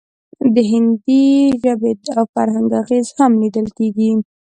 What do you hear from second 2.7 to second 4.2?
اغیز هم لیدل کیږي